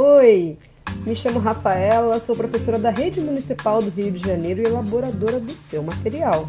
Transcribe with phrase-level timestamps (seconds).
[0.00, 0.56] Oi,
[1.04, 5.50] me chamo Rafaela, sou professora da Rede Municipal do Rio de Janeiro e elaboradora do
[5.50, 6.48] seu material.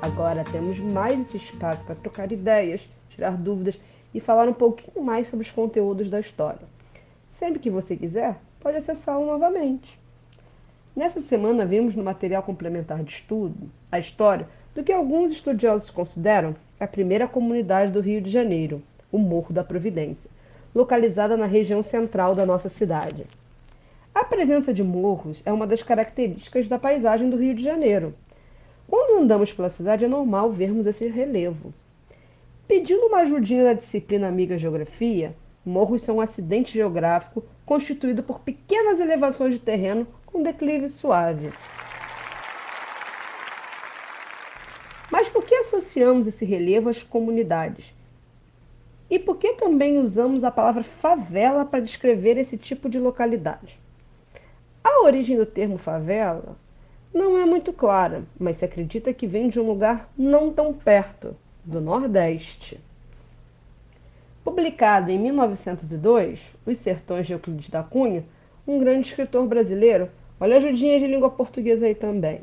[0.00, 2.80] Agora temos mais esse espaço para trocar ideias,
[3.10, 3.78] tirar dúvidas
[4.14, 6.66] e falar um pouquinho mais sobre os conteúdos da história.
[7.30, 10.00] Sempre que você quiser, pode acessá-lo novamente.
[10.94, 16.54] Nessa semana, vimos no material complementar de estudo a história do que alguns estudiosos consideram
[16.78, 20.30] a primeira comunidade do Rio de Janeiro, o Morro da Providência,
[20.74, 23.24] localizada na região central da nossa cidade.
[24.14, 28.14] A presença de morros é uma das características da paisagem do Rio de Janeiro.
[28.86, 31.72] Quando andamos pela cidade, é normal vermos esse relevo.
[32.68, 35.34] Pedindo uma ajudinha da disciplina Amiga Geografia,
[35.64, 41.52] morros são um acidente geográfico constituído por pequenas elevações de terreno com declive suave.
[45.10, 47.84] Mas por que associamos esse relevo às comunidades?
[49.10, 53.78] E por que também usamos a palavra favela para descrever esse tipo de localidade?
[54.82, 56.56] A origem do termo favela
[57.12, 61.36] não é muito clara, mas se acredita que vem de um lugar não tão perto,
[61.62, 62.80] do Nordeste.
[64.42, 68.24] Publicado em 1902, Os Sertões de Euclides da Cunha,
[68.66, 70.10] um grande escritor brasileiro,
[70.42, 72.40] olha ajudinhas de língua portuguesa aí também,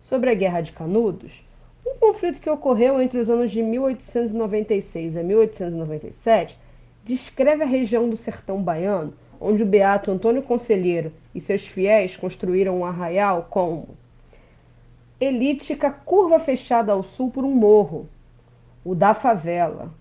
[0.00, 1.44] sobre a Guerra de Canudos,
[1.84, 6.56] um conflito que ocorreu entre os anos de 1896 a 1897,
[7.04, 12.78] descreve a região do sertão baiano, onde o beato Antônio Conselheiro e seus fiéis construíram
[12.78, 13.88] um arraial como?
[15.20, 18.08] Elíptica curva fechada ao sul por um morro,
[18.84, 19.92] o da favela,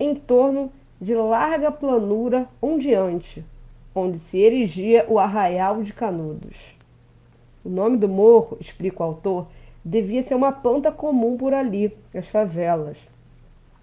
[0.00, 3.44] em torno de larga planura ondeante,
[3.98, 6.56] onde se erigia o arraial de Canudos.
[7.64, 9.46] O nome do morro, explica o autor,
[9.84, 12.96] devia ser uma planta comum por ali, as favelas.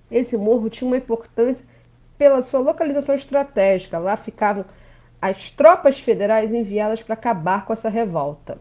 [0.09, 1.65] Esse morro tinha uma importância
[2.17, 3.97] pela sua localização estratégica.
[3.97, 4.65] Lá ficavam
[5.21, 8.57] as tropas federais enviadas para acabar com essa revolta.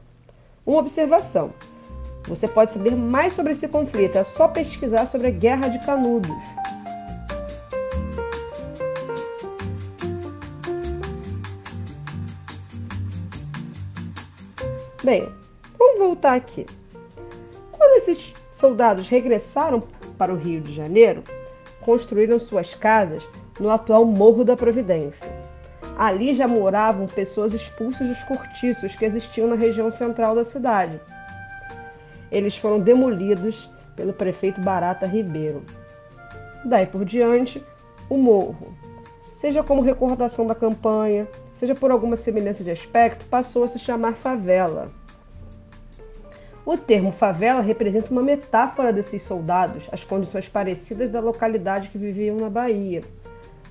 [0.67, 1.53] Uma observação:
[2.27, 6.31] você pode saber mais sobre esse conflito, é só pesquisar sobre a Guerra de Canudos.
[15.05, 15.29] Bem,
[15.79, 16.65] vamos voltar aqui.
[17.71, 19.83] Quando esses soldados regressaram
[20.17, 21.23] para o Rio de Janeiro,
[21.83, 23.23] construíram suas casas
[23.61, 25.31] no atual Morro da Providência.
[25.99, 30.99] Ali já moravam pessoas expulsas dos cortiços que existiam na região central da cidade.
[32.33, 35.63] Eles foram demolidos pelo prefeito Barata Ribeiro.
[36.65, 37.63] Daí por diante,
[38.09, 38.75] o morro,
[39.39, 41.29] seja como recordação da campanha,
[41.65, 44.91] seja por alguma semelhança de aspecto, passou a se chamar favela.
[46.67, 52.37] O termo favela representa uma metáfora desses soldados, as condições parecidas da localidade que viviam
[52.37, 53.03] na Bahia,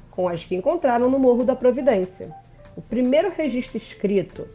[0.10, 2.36] com as que encontraram no Morro da Providência.
[2.76, 4.48] O primeiro registro escrito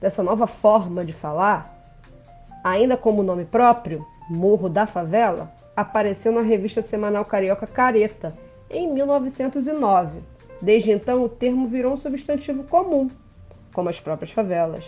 [0.00, 1.78] dessa nova forma de falar,
[2.64, 8.34] ainda como nome próprio, Morro da Favela, apareceu na revista semanal carioca Careta,
[8.70, 13.08] em 1909 Desde então, o termo virou um substantivo comum,
[13.72, 14.84] como as próprias favelas.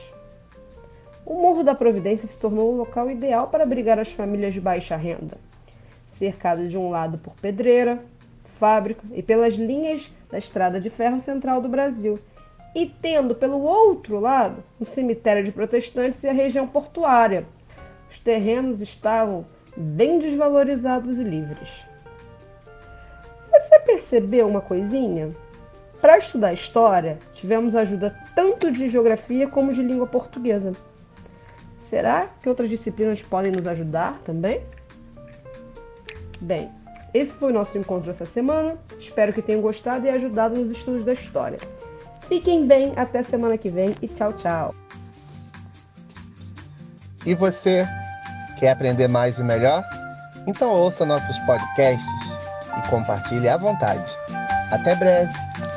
[1.26, 4.96] O Morro da Providência se tornou o local ideal para abrigar as famílias de baixa
[4.96, 5.36] renda,
[6.14, 8.02] cercado de um lado por pedreira,
[8.58, 12.18] fábrica e pelas linhas da estrada de ferro central do Brasil,
[12.74, 17.44] e tendo pelo outro lado um cemitério de protestantes e a região portuária.
[18.10, 19.44] Os terrenos estavam
[19.76, 21.68] bem desvalorizados e livres.
[23.50, 25.30] Você percebeu uma coisinha?
[26.00, 30.72] Para estudar história, tivemos ajuda tanto de geografia como de língua portuguesa.
[31.90, 34.60] Será que outras disciplinas podem nos ajudar também?
[36.40, 36.70] Bem,
[37.12, 38.76] esse foi o nosso encontro essa semana.
[39.00, 41.58] Espero que tenham gostado e ajudado nos estudos da história.
[42.28, 44.74] Fiquem bem, até semana que vem e tchau, tchau.
[47.26, 47.86] E você
[48.58, 49.82] quer aprender mais e melhor?
[50.46, 52.06] Então ouça nossos podcasts
[52.78, 54.12] e compartilhe à vontade.
[54.70, 55.67] Até breve!